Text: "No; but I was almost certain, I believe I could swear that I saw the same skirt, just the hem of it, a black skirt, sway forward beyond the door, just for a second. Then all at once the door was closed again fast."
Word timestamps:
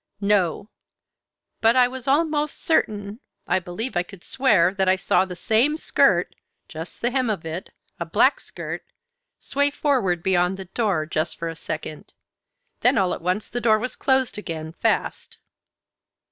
"No; 0.19 0.71
but 1.61 1.75
I 1.75 1.87
was 1.87 2.07
almost 2.07 2.59
certain, 2.59 3.19
I 3.45 3.59
believe 3.59 3.95
I 3.95 4.01
could 4.01 4.23
swear 4.23 4.73
that 4.73 4.89
I 4.89 4.95
saw 4.95 5.25
the 5.25 5.35
same 5.35 5.77
skirt, 5.77 6.33
just 6.67 7.01
the 7.01 7.11
hem 7.11 7.29
of 7.29 7.45
it, 7.45 7.69
a 7.99 8.05
black 8.07 8.39
skirt, 8.39 8.83
sway 9.37 9.69
forward 9.69 10.23
beyond 10.23 10.57
the 10.57 10.65
door, 10.65 11.05
just 11.05 11.37
for 11.37 11.47
a 11.49 11.55
second. 11.55 12.13
Then 12.79 12.97
all 12.97 13.13
at 13.13 13.21
once 13.21 13.47
the 13.47 13.61
door 13.61 13.77
was 13.77 13.95
closed 13.95 14.39
again 14.39 14.71
fast." 14.73 15.37